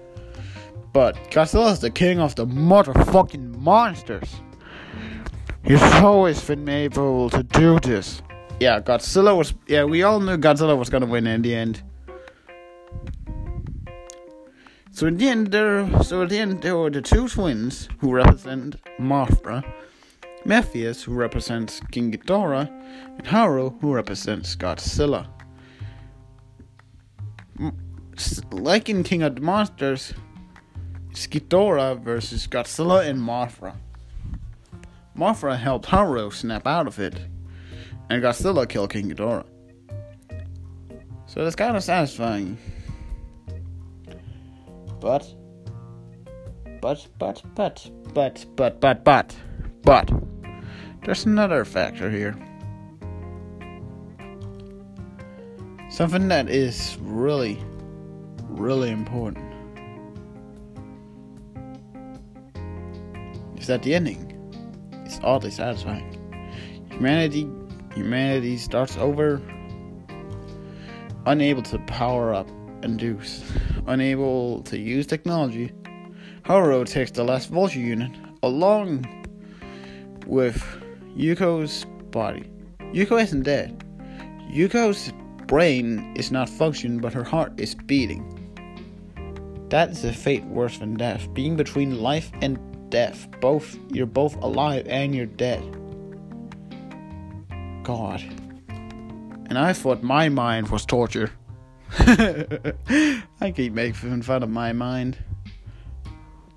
But 0.94 1.16
Godzilla 1.32 1.72
is 1.72 1.80
the 1.80 1.90
king 1.90 2.20
of 2.20 2.36
the 2.36 2.46
motherfucking 2.46 3.58
monsters. 3.58 4.42
He's 5.64 5.82
always 5.82 6.44
been 6.44 6.68
able 6.68 7.30
to 7.30 7.44
do 7.44 7.80
this. 7.80 8.22
Yeah, 8.60 8.80
Godzilla 8.80 9.36
was. 9.38 9.54
Yeah, 9.68 9.86
we 9.86 10.04
all 10.04 10.20
knew 10.20 10.38
Godzilla 10.38 10.78
was 10.78 10.90
gonna 10.90 11.06
win 11.06 11.28
in 11.28 11.42
the 11.42 11.56
end. 11.56 11.82
So 14.92 15.08
in 15.08 15.18
the 15.18 15.30
end, 15.30 15.52
there. 15.52 16.04
So 16.04 16.24
at 16.24 16.30
the 16.30 16.38
end, 16.38 16.62
there 16.62 16.78
were 16.78 16.90
the 16.90 17.02
two 17.02 17.30
twins 17.30 17.88
who 18.00 18.12
represent 18.12 18.76
Mothra, 19.00 19.64
Mephius, 20.46 21.04
who 21.04 21.14
represents 21.14 21.80
King 21.92 22.12
Ghidorah, 22.12 22.70
and 23.18 23.26
Haru, 23.26 23.70
who 23.80 23.94
represents 23.94 24.56
Godzilla. 24.56 25.28
Like 28.52 28.90
in 28.90 29.04
King 29.04 29.24
of 29.24 29.36
the 29.36 29.42
Monsters, 29.42 30.14
Ghidorah 31.14 32.00
versus 32.00 32.48
Godzilla 32.48 33.08
and 33.08 33.20
Mothra. 33.20 33.76
Mothra 35.18 35.58
helped 35.58 35.88
Haru 35.88 36.32
snap 36.32 36.66
out 36.66 36.88
of 36.88 37.00
it, 37.00 37.16
and 38.10 38.24
Godzilla 38.24 38.68
killed 38.68 38.92
King 38.92 39.10
Ghidorah. 39.10 39.46
So 41.28 41.44
that's 41.44 41.56
kind 41.56 41.78
of 41.78 41.84
satisfying. 41.84 42.58
But, 45.00 45.34
but, 46.82 47.08
but, 47.18 47.42
but, 47.56 47.90
but, 48.14 48.46
but, 48.56 48.80
but, 48.82 49.04
but, 49.04 49.36
but, 49.84 50.12
there's 51.04 51.26
another 51.26 51.66
factor 51.66 52.10
here. 52.10 52.36
Something 55.90 56.28
that 56.30 56.50
is 56.50 56.98
really, 57.02 57.62
really 58.50 58.92
important. 58.92 59.51
That 63.72 63.84
the 63.84 63.96
ending? 63.96 64.38
It's 65.06 65.22
oddly 65.24 65.50
satisfying. 65.50 66.04
Humanity, 66.92 67.48
humanity 67.96 68.58
starts 68.58 68.98
over, 68.98 69.42
unable 71.26 71.62
to 71.62 71.80
power 71.88 72.34
up 72.34 72.50
induce, 72.84 73.50
unable 73.88 74.62
to 74.64 74.78
use 74.78 75.08
technology. 75.08 75.72
Haru 76.44 76.84
takes 76.84 77.12
the 77.12 77.24
last 77.24 77.48
vulture 77.48 77.80
unit 77.80 78.12
along 78.44 79.06
with 80.28 80.62
Yuko's 81.16 81.86
body. 82.12 82.52
Yuko 82.92 83.24
isn't 83.24 83.44
dead. 83.44 83.86
Yuko's 84.52 85.14
brain 85.48 86.14
is 86.18 86.30
not 86.30 86.50
functioning, 86.50 86.98
but 86.98 87.14
her 87.14 87.24
heart 87.24 87.54
is 87.58 87.74
beating. 87.74 88.38
That 89.70 89.92
is 89.92 90.04
a 90.04 90.12
fate 90.12 90.44
worse 90.44 90.78
than 90.78 90.96
death, 90.96 91.34
being 91.34 91.56
between 91.56 92.02
life 92.02 92.34
and 92.42 92.60
death. 92.92 93.28
Both 93.40 93.80
you're 93.90 94.06
both 94.06 94.36
alive 94.44 94.86
and 94.88 95.16
you're 95.16 95.26
dead. 95.26 95.64
God. 97.84 98.22
And 99.50 99.58
I 99.58 99.74
thought 99.74 100.04
my 100.04 100.30
mind 100.30 100.70
was 100.70 100.86
torture. 100.86 101.32
I 102.00 103.52
keep 103.56 103.74
making 103.74 104.22
fun 104.22 104.44
of 104.44 104.50
my 104.50 104.72
mind. 104.72 105.18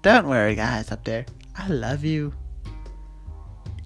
Don't 0.03 0.29
worry, 0.29 0.55
guys 0.55 0.93
up 0.93 1.05
there. 1.05 1.25
I 1.57 1.69
love 1.69 2.05
you. 2.05 2.35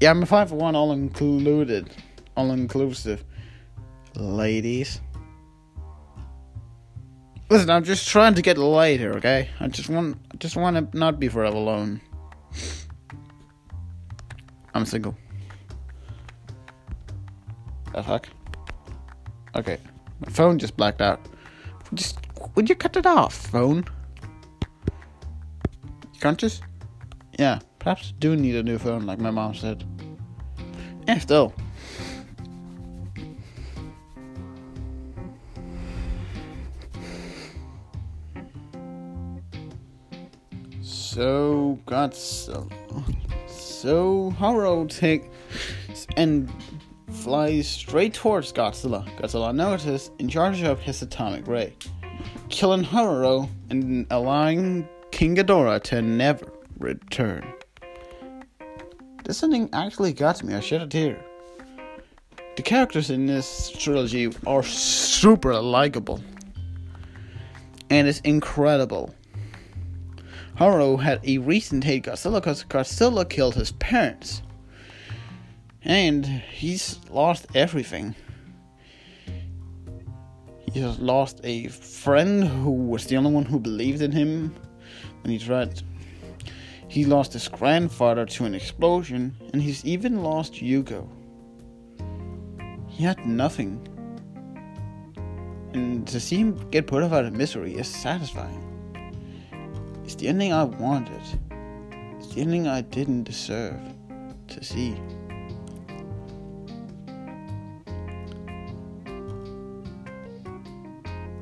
Yeah, 0.01 0.11
I'm 0.11 0.23
a 0.23 0.27
five 0.27 0.51
for 0.51 0.57
one, 0.57 0.75
all 0.75 0.93
included, 0.93 1.91
all 2.37 2.51
inclusive. 2.51 3.25
Ladies. 4.15 5.01
Listen, 7.51 7.71
I'm 7.71 7.85
just 7.85 8.09
trying 8.09 8.35
to 8.35 8.43
get 8.43 8.59
later, 8.59 9.17
okay? 9.17 9.49
I 9.59 9.69
just 9.69 9.89
want, 9.89 10.19
I 10.33 10.37
just 10.37 10.57
want 10.57 10.93
to 10.93 10.99
not 10.99 11.19
be 11.19 11.29
forever 11.29 11.57
alone. 11.57 12.01
I'm 14.79 14.87
single. 14.87 15.17
The 17.93 18.01
fuck? 18.01 18.29
Okay, 19.57 19.79
my 20.21 20.31
phone 20.31 20.57
just 20.57 20.77
blacked 20.77 21.01
out. 21.01 21.19
Just 21.95 22.21
would 22.55 22.69
you 22.69 22.77
cut 22.77 22.97
it 22.97 23.05
off, 23.05 23.35
phone? 23.35 23.85
You 26.15 26.21
conscious? 26.21 26.61
Yeah, 27.37 27.59
perhaps 27.81 28.13
do 28.21 28.37
need 28.37 28.55
a 28.55 28.63
new 28.63 28.79
phone, 28.79 29.05
like 29.05 29.19
my 29.19 29.33
mom 29.33 29.53
said. 29.57 29.83
Yeah, 31.09 31.19
still. 31.19 31.53
So 40.83 41.81
got 41.85 42.15
so 43.79 44.31
Haru 44.31 44.89
takes 44.89 45.29
and 46.17 46.51
flies 47.13 47.69
straight 47.69 48.13
towards 48.13 48.53
Godzilla. 48.53 49.07
Godzilla 49.19 49.55
notices 49.55 50.11
and 50.19 50.29
charges 50.29 50.65
up 50.65 50.81
his 50.81 51.01
atomic 51.01 51.47
ray, 51.47 51.73
killing 52.49 52.83
Haru 52.83 53.47
and 53.71 54.07
allowing 54.11 54.89
King 55.13 55.37
Ghidorah 55.37 55.83
to 55.85 56.03
never 56.03 56.53
return. 56.79 57.47
This 59.25 59.43
ending 59.45 59.69
actually 59.73 60.13
got 60.13 60.43
me. 60.43 60.55
I 60.55 60.61
shed 60.61 60.83
a 60.83 60.87
tear. 60.87 61.25
The 62.57 62.63
characters 62.63 63.11
in 63.11 63.27
this 63.27 63.71
trilogy 63.71 64.33
are 64.45 64.65
super 64.65 65.55
likable. 65.61 66.21
And 67.91 68.09
it's 68.09 68.21
incredible. 68.21 69.15
Haru 70.59 70.97
had 70.97 71.21
a 71.25 71.39
recent 71.39 71.85
hate 71.85 72.07
Godzilla 72.07 72.41
because 72.41 72.65
Godzilla 72.65 73.29
killed 73.29 73.55
his 73.55 73.71
parents 73.71 74.43
and 75.85 76.27
he's 76.27 76.99
lost 77.11 77.47
everything. 77.55 78.17
He 80.73 80.81
has 80.81 80.99
lost 80.99 81.41
a 81.45 81.69
friend 81.69 82.43
who 82.43 82.73
was 82.73 83.07
the 83.07 83.17
only 83.17 83.31
one 83.31 83.45
who 83.45 83.61
believed 83.61 84.03
in 84.03 84.11
him 84.11 84.53
when 85.23 85.31
he 85.31 85.39
tried. 85.39 85.81
He 86.89 87.05
lost 87.05 87.35
his 87.35 87.47
grandfather 87.47 88.27
to 88.27 88.45
an 88.45 88.55
explosion, 88.57 89.37
and 89.53 89.63
he's 89.63 89.85
even 89.85 90.25
lost 90.25 90.55
Yuko. 90.55 91.09
He 92.89 93.05
had 93.05 93.25
nothing. 93.25 93.87
And 95.73 96.09
to 96.09 96.19
see 96.19 96.37
him 96.39 96.69
get 96.71 96.89
put 96.89 97.05
out 97.05 97.25
of 97.25 97.33
misery 97.33 97.77
is 97.77 97.87
satisfying. 97.87 98.78
It's 100.09 100.15
the 100.15 100.29
ending 100.29 100.55
I 100.55 100.65
wanted. 100.65 101.21
It's 102.19 102.35
the 102.35 102.41
ending 102.41 102.67
I 102.67 102.81
didn't 102.81 103.25
deserve 103.25 103.79
to 104.47 104.65
see. 104.65 104.97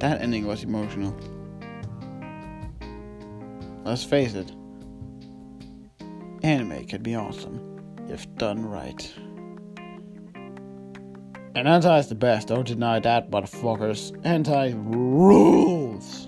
That 0.01 0.21
ending 0.21 0.49
was 0.49 0.65
emotional. 0.65 1.17
Let's 3.85 4.03
face 4.03 4.35
it, 4.35 4.51
anime 6.43 6.89
could 6.89 7.05
be 7.05 7.15
awesome 7.15 7.61
if 8.09 8.27
done 8.35 8.67
right. 8.67 9.15
And 11.55 11.69
hentai 11.69 12.01
is 12.01 12.09
the 12.09 12.17
best, 12.17 12.49
don't 12.49 12.67
deny 12.67 12.99
that, 12.99 13.31
motherfuckers. 13.31 14.11
Hentai 14.23 14.75
rules! 14.75 16.27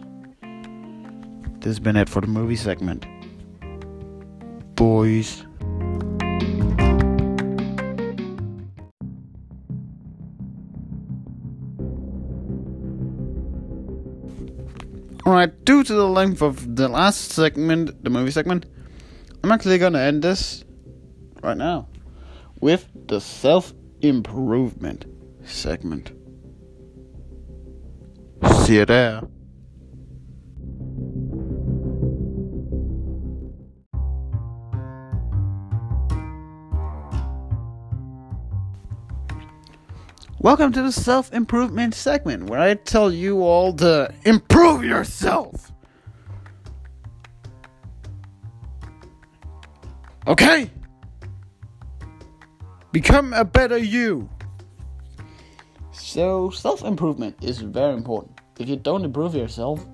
This 1.68 1.76
has 1.76 1.80
been 1.80 1.96
it 1.96 2.08
for 2.08 2.22
the 2.22 2.26
movie 2.26 2.56
segment. 2.56 3.04
Boys. 4.74 5.44
Alright, 15.26 15.62
due 15.66 15.84
to 15.84 15.92
the 15.92 16.08
length 16.08 16.40
of 16.40 16.74
the 16.74 16.88
last 16.88 17.32
segment, 17.32 18.02
the 18.02 18.08
movie 18.08 18.30
segment, 18.30 18.64
I'm 19.44 19.52
actually 19.52 19.76
gonna 19.76 20.00
end 20.00 20.22
this 20.22 20.64
right 21.42 21.58
now 21.58 21.86
with 22.62 22.88
the 22.94 23.20
self 23.20 23.74
improvement 24.00 25.04
segment. 25.44 26.12
See 28.64 28.76
you 28.76 28.86
there. 28.86 29.20
Welcome 40.40 40.70
to 40.74 40.82
the 40.82 40.92
self 40.92 41.32
improvement 41.32 41.96
segment 41.96 42.48
where 42.48 42.60
I 42.60 42.74
tell 42.74 43.12
you 43.12 43.42
all 43.42 43.72
to 43.72 44.14
improve 44.24 44.84
yourself. 44.84 45.72
Okay? 50.28 50.70
Become 52.92 53.32
a 53.32 53.44
better 53.44 53.78
you. 53.78 54.30
So, 55.90 56.50
self 56.50 56.84
improvement 56.84 57.34
is 57.42 57.58
very 57.58 57.94
important. 57.94 58.38
If 58.60 58.68
you 58.68 58.76
don't 58.76 59.04
improve 59.04 59.34
yourself, 59.34 59.84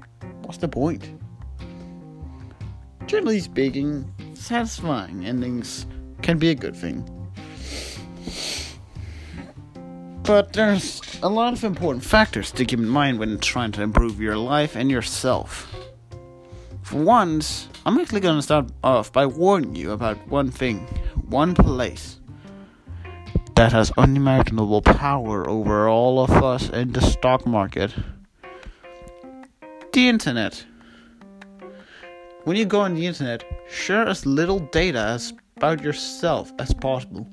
what's 0.42 0.58
the 0.58 0.68
point? 0.68 1.08
Generally 3.06 3.40
speaking, 3.40 4.12
satisfying 4.34 5.24
endings 5.24 5.86
can 6.20 6.36
be 6.36 6.50
a 6.50 6.54
good 6.54 6.76
thing. 6.76 7.02
But 10.24 10.54
there's 10.54 11.02
a 11.22 11.28
lot 11.28 11.52
of 11.52 11.64
important 11.64 12.02
factors 12.02 12.50
to 12.52 12.64
keep 12.64 12.78
in 12.78 12.88
mind 12.88 13.18
when 13.18 13.38
trying 13.38 13.72
to 13.72 13.82
improve 13.82 14.20
your 14.20 14.38
life 14.38 14.74
and 14.74 14.90
yourself. 14.90 15.70
For 16.82 17.02
once, 17.02 17.68
I'm 17.84 17.98
actually 17.98 18.20
going 18.20 18.38
to 18.38 18.42
start 18.42 18.70
off 18.82 19.12
by 19.12 19.26
warning 19.26 19.76
you 19.76 19.92
about 19.92 20.16
one 20.26 20.50
thing, 20.50 20.86
one 21.28 21.54
place 21.54 22.20
that 23.54 23.72
has 23.72 23.92
unimaginable 23.98 24.80
power 24.80 25.48
over 25.48 25.90
all 25.90 26.18
of 26.24 26.30
us 26.30 26.70
in 26.70 26.92
the 26.92 27.02
stock 27.02 27.46
market 27.46 27.94
the 29.92 30.08
internet. 30.08 30.64
When 32.42 32.56
you 32.56 32.64
go 32.64 32.80
on 32.80 32.94
the 32.94 33.06
internet, 33.06 33.44
share 33.70 34.08
as 34.08 34.26
little 34.26 34.58
data 34.58 34.98
as 34.98 35.32
about 35.56 35.82
yourself 35.82 36.50
as 36.58 36.74
possible 36.74 37.28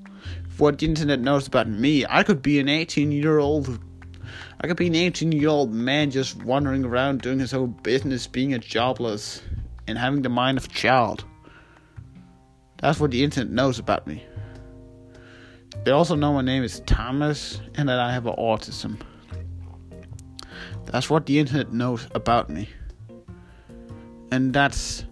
what 0.57 0.79
the 0.79 0.85
internet 0.85 1.19
knows 1.19 1.47
about 1.47 1.67
me. 1.67 2.05
I 2.07 2.23
could 2.23 2.41
be 2.41 2.59
an 2.59 2.69
18 2.69 3.11
year 3.11 3.39
old 3.39 3.79
I 4.63 4.67
could 4.67 4.77
be 4.77 4.87
an 4.87 4.95
18 4.95 5.31
year 5.31 5.49
old 5.49 5.73
man 5.73 6.11
just 6.11 6.43
wandering 6.43 6.85
around 6.85 7.21
doing 7.21 7.39
his 7.39 7.53
own 7.53 7.71
business, 7.81 8.27
being 8.27 8.53
a 8.53 8.59
jobless, 8.59 9.41
and 9.87 9.97
having 9.97 10.21
the 10.21 10.29
mind 10.29 10.59
of 10.59 10.65
a 10.65 10.69
child. 10.69 11.25
That's 12.77 12.99
what 12.99 13.09
the 13.09 13.23
internet 13.23 13.51
knows 13.51 13.79
about 13.79 14.05
me. 14.05 14.23
They 15.83 15.91
also 15.91 16.15
know 16.15 16.33
my 16.33 16.41
name 16.41 16.63
is 16.63 16.81
Thomas 16.81 17.59
and 17.75 17.89
that 17.89 17.99
I 17.99 18.13
have 18.13 18.25
autism. 18.25 19.01
That's 20.85 21.09
what 21.09 21.25
the 21.25 21.39
internet 21.39 21.73
knows 21.73 22.07
about 22.13 22.49
me. 22.49 22.69
And 24.31 24.53
that's 24.53 25.05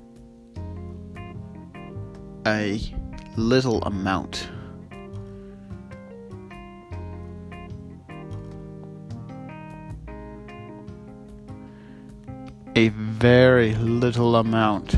a 2.46 2.80
little 3.36 3.82
amount. 3.84 4.48
A 12.80 12.88
very 12.88 13.76
little 13.76 14.38
amount. 14.38 14.96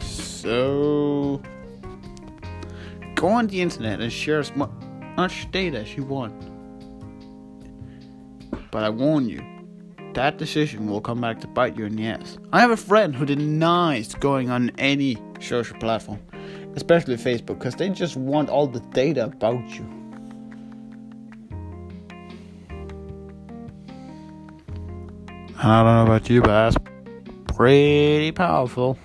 So 0.00 1.42
go 3.14 3.28
on 3.28 3.46
the 3.48 3.60
internet 3.60 4.00
and 4.00 4.10
share 4.10 4.38
as 4.38 4.56
much 4.56 5.50
data 5.50 5.80
as 5.80 5.94
you 5.94 6.04
want. 6.04 6.32
But 8.70 8.84
I 8.84 8.88
warn 8.88 9.28
you, 9.28 9.42
that 10.14 10.38
decision 10.38 10.88
will 10.88 11.02
come 11.02 11.20
back 11.20 11.40
to 11.40 11.46
bite 11.46 11.76
you 11.76 11.84
in 11.84 11.94
the 11.94 12.06
ass. 12.06 12.38
I 12.54 12.60
have 12.60 12.70
a 12.70 12.76
friend 12.78 13.14
who 13.14 13.26
denies 13.26 14.14
going 14.14 14.48
on 14.48 14.70
any 14.78 15.18
social 15.40 15.76
platform, 15.76 16.20
especially 16.74 17.16
Facebook, 17.16 17.58
because 17.58 17.74
they 17.74 17.90
just 17.90 18.16
want 18.16 18.48
all 18.48 18.66
the 18.66 18.80
data 18.94 19.24
about 19.24 19.68
you. 19.78 19.99
I 25.62 25.82
don't 25.82 25.94
know 25.94 26.04
about 26.14 26.30
you, 26.30 26.40
but 26.40 26.70
that's 26.72 26.76
pretty 27.54 28.32
powerful. 28.32 28.98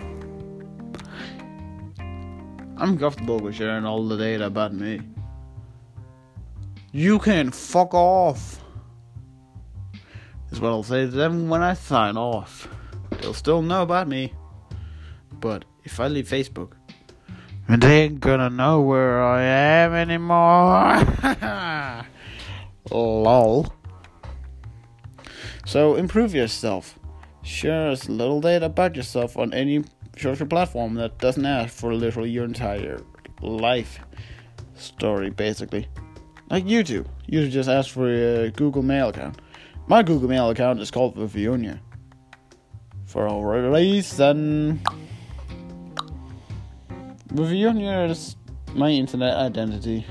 I'm 2.78 2.98
comfortable 2.98 3.40
with 3.40 3.56
sharing 3.56 3.84
all 3.84 4.08
the 4.08 4.16
data 4.16 4.46
about 4.46 4.74
me. 4.74 5.02
You 6.94 7.20
can 7.20 7.52
fuck 7.52 7.94
off. 7.94 8.64
Is 10.50 10.62
what 10.62 10.70
I'll 10.70 10.84
say 10.84 11.02
to 11.02 11.12
them 11.12 11.50
when 11.50 11.62
I 11.62 11.74
sign 11.74 12.16
off. 12.16 12.70
They'll 13.20 13.34
still 13.34 13.62
know 13.62 13.82
about 13.82 14.08
me. 14.08 14.34
But 15.42 15.66
if 15.84 16.00
I 16.00 16.08
leave 16.08 16.30
Facebook, 16.30 16.72
they 17.68 18.04
ain't 18.04 18.22
gonna 18.22 18.50
know 18.50 18.80
where 18.80 19.22
I 19.22 19.42
am 19.42 19.94
anymore. 19.94 21.04
Lol. 22.92 23.74
So 25.66 25.96
improve 25.96 26.36
yourself. 26.36 26.98
Share 27.42 27.90
as 27.90 28.08
little 28.08 28.40
data 28.40 28.68
about 28.68 28.96
yourself 28.96 29.36
on 29.38 29.54
any 29.54 29.84
social 30.18 30.48
platform 30.48 30.94
that 30.96 31.18
doesn't 31.18 31.46
ask 31.46 31.74
for 31.74 31.94
literally 31.94 32.30
your 32.30 32.46
entire 32.46 33.02
life 33.42 34.00
story, 34.76 35.32
basically. 35.32 35.88
Like 36.50 36.66
YouTube. 36.66 37.08
YouTube 37.28 37.50
just 37.50 37.70
ask 37.70 37.90
for 37.90 38.08
a 38.08 38.52
Google 38.52 38.84
Mail 38.84 39.10
account. 39.10 39.42
My 39.88 40.04
Google 40.04 40.30
Mail 40.30 40.50
account 40.50 40.80
is 40.80 40.92
called 40.92 41.16
Viviunia. 41.16 41.80
For 43.06 43.26
a 43.26 43.70
reason. 43.72 44.82
Viviunia 47.30 48.10
is 48.10 48.36
my 48.74 48.90
internet 48.90 49.36
identity. 49.36 50.06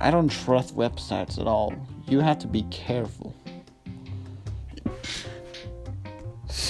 I 0.00 0.10
don't 0.10 0.30
trust 0.30 0.76
websites 0.76 1.38
at 1.38 1.46
all. 1.46 1.74
You 2.06 2.20
have 2.20 2.38
to 2.38 2.46
be 2.46 2.62
careful. 2.70 3.34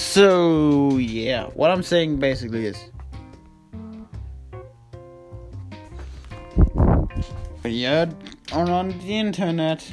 So, 0.09 0.97
yeah, 0.97 1.49
what 1.53 1.69
I'm 1.69 1.83
saying 1.83 2.17
basically 2.17 2.65
is 2.65 2.83
you're 7.63 8.09
on 8.51 8.89
the 8.89 9.19
internet, 9.19 9.87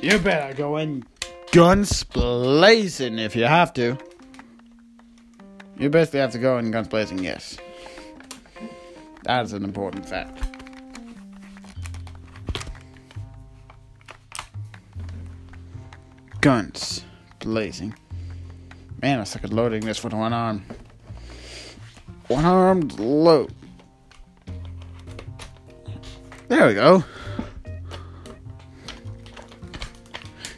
you 0.00 0.18
better 0.18 0.54
go 0.54 0.78
in 0.78 1.04
guns 1.52 2.04
blazing 2.04 3.18
if 3.18 3.36
you 3.36 3.44
have 3.44 3.74
to. 3.74 3.98
You 5.78 5.90
basically 5.90 6.20
have 6.20 6.32
to 6.32 6.38
go 6.38 6.56
in 6.56 6.70
guns 6.70 6.88
blazing, 6.88 7.18
yes. 7.22 7.58
That's 9.24 9.52
an 9.52 9.62
important 9.62 10.08
fact. 10.08 10.42
Guns 16.40 17.04
blazing. 17.40 17.94
Man, 19.04 19.20
I 19.20 19.24
suck 19.24 19.44
at 19.44 19.52
loading 19.52 19.84
this 19.84 20.02
with 20.02 20.14
one 20.14 20.32
arm. 20.32 20.64
One 22.28 22.46
armed 22.46 22.98
load. 22.98 23.52
There 26.48 26.66
we 26.68 26.72
go. 26.72 27.04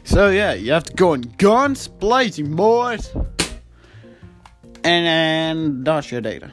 So 0.05 0.29
yeah, 0.29 0.53
you 0.53 0.71
have 0.71 0.85
to 0.85 0.93
go 0.93 1.13
in 1.13 1.23
guns 1.37 1.89
blazing, 1.89 2.55
boys, 2.55 3.13
and 4.85 5.05
then 5.05 5.83
dodge 5.83 6.13
your 6.13 6.21
data. 6.21 6.49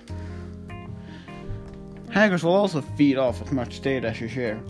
Hackers 2.11 2.43
will 2.43 2.57
also 2.57 2.81
feed 2.81 3.19
off 3.19 3.41
as 3.41 3.53
much 3.53 3.83
data 3.83 4.09
as 4.09 4.21
you 4.21 4.27
share. 4.27 4.61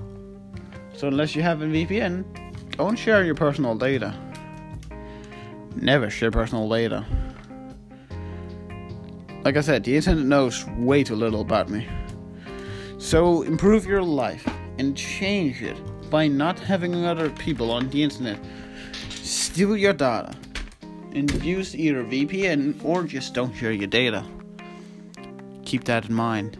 So 0.94 1.08
unless 1.08 1.34
you 1.34 1.40
have 1.40 1.62
a 1.62 1.64
VPN, 1.64 2.76
don't 2.76 2.96
share 2.96 3.24
your 3.24 3.34
personal 3.34 3.74
data. 3.76 4.14
Never 5.76 6.10
share 6.10 6.30
personal 6.30 6.68
data. 6.68 7.04
Like 9.44 9.56
I 9.56 9.60
said, 9.60 9.84
the 9.84 9.96
internet 9.96 10.24
knows 10.24 10.64
way 10.78 11.04
too 11.04 11.16
little 11.16 11.40
about 11.40 11.68
me. 11.68 11.86
So 12.98 13.42
improve 13.42 13.84
your 13.84 14.02
life 14.02 14.48
and 14.78 14.96
change 14.96 15.62
it 15.62 15.76
by 16.10 16.28
not 16.28 16.58
having 16.58 17.04
other 17.04 17.28
people 17.30 17.70
on 17.70 17.90
the 17.90 18.02
internet 18.02 18.38
steal 19.10 19.76
your 19.76 19.92
data 19.92 20.34
and 21.12 21.30
use 21.44 21.76
either 21.76 22.04
VPN 22.04 22.82
or 22.84 23.04
just 23.04 23.34
don't 23.34 23.54
share 23.54 23.72
your 23.72 23.86
data. 23.86 24.24
Keep 25.64 25.84
that 25.84 26.06
in 26.08 26.14
mind. 26.14 26.58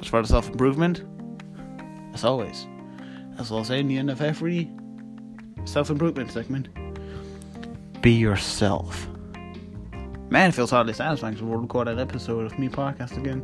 As 0.00 0.06
far 0.06 0.20
as 0.20 0.28
self 0.28 0.48
improvement, 0.48 1.02
as 2.14 2.24
always, 2.24 2.66
as 3.38 3.50
I'll 3.50 3.64
say 3.64 3.80
in 3.80 3.88
the 3.88 3.96
end 3.96 4.10
of 4.10 4.20
every 4.20 4.70
self 5.64 5.90
improvement 5.90 6.30
segment, 6.30 6.68
be 8.00 8.12
yourself. 8.12 9.08
Man, 10.30 10.50
it 10.50 10.52
feels 10.52 10.72
oddly 10.72 10.92
satisfying 10.92 11.36
to 11.36 11.44
record 11.44 11.88
an 11.88 11.98
episode 11.98 12.44
of 12.44 12.58
me 12.58 12.68
podcast 12.68 13.16
again. 13.16 13.42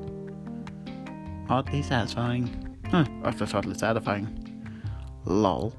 Oddly 1.48 1.82
satisfying. 1.82 2.76
Huh, 2.90 3.04
or 3.24 3.32
just 3.32 3.54
oddly 3.54 3.74
satisfying. 3.74 4.28
Lol. 5.24 5.74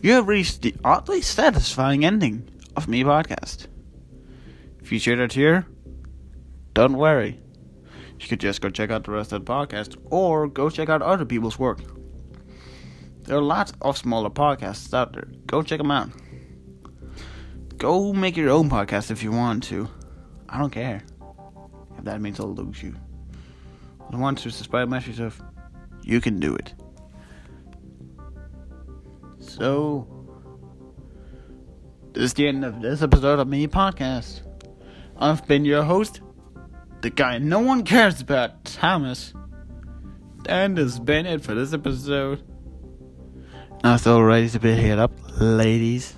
You 0.00 0.12
have 0.12 0.28
reached 0.28 0.62
the 0.62 0.74
oddly 0.84 1.20
satisfying 1.20 2.04
ending 2.04 2.48
of 2.76 2.86
me 2.86 3.02
podcast. 3.02 3.66
If 4.80 4.92
you 4.92 5.00
shared 5.00 5.18
it 5.18 5.32
here, 5.32 5.66
don't 6.72 6.96
worry. 6.96 7.40
You 8.20 8.28
could 8.28 8.40
just 8.40 8.60
go 8.60 8.70
check 8.70 8.90
out 8.90 9.04
the 9.04 9.12
rest 9.12 9.32
of 9.32 9.44
the 9.44 9.52
podcast 9.52 9.96
or 10.10 10.48
go 10.48 10.70
check 10.70 10.88
out 10.88 11.02
other 11.02 11.24
people's 11.24 11.58
work. 11.58 11.80
There 13.22 13.36
are 13.36 13.42
lots 13.42 13.72
of 13.82 13.96
smaller 13.96 14.30
podcasts 14.30 14.92
out 14.94 15.12
there. 15.12 15.28
Go 15.46 15.62
check 15.62 15.78
them 15.78 15.90
out. 15.90 16.08
Go 17.76 18.12
make 18.12 18.36
your 18.36 18.50
own 18.50 18.68
podcast 18.68 19.10
if 19.10 19.22
you 19.22 19.30
want 19.30 19.62
to. 19.64 19.88
I 20.48 20.58
don't 20.58 20.70
care. 20.70 21.02
If 21.96 22.04
that 22.04 22.20
means 22.20 22.40
I'll 22.40 22.54
lose 22.54 22.82
you. 22.82 22.94
I 24.10 24.16
want 24.16 24.38
to 24.38 24.50
subscribe 24.50 24.88
myself. 24.88 25.40
You 26.02 26.20
can 26.20 26.40
do 26.40 26.56
it. 26.56 26.74
So, 29.38 30.06
this 32.14 32.24
is 32.24 32.34
the 32.34 32.48
end 32.48 32.64
of 32.64 32.80
this 32.80 33.02
episode 33.02 33.38
of 33.38 33.46
me 33.46 33.66
podcast. 33.68 34.40
I've 35.18 35.46
been 35.46 35.64
your 35.64 35.82
host, 35.82 36.20
the 37.00 37.10
guy 37.10 37.38
no 37.38 37.60
one 37.60 37.84
cares 37.84 38.20
about, 38.20 38.64
Thomas. 38.64 39.32
And 40.46 40.78
has 40.78 40.98
been 40.98 41.26
it 41.26 41.42
for 41.42 41.54
this 41.54 41.72
episode. 41.74 42.42
Now 43.84 43.94
it's 43.94 44.06
all 44.06 44.24
ready 44.24 44.48
to 44.48 44.58
be 44.58 44.72
hit 44.74 44.98
up, 44.98 45.12
ladies. 45.40 46.14